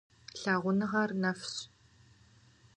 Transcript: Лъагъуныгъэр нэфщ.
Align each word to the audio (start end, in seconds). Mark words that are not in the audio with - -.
Лъагъуныгъэр 0.41 1.09
нэфщ. 1.21 1.55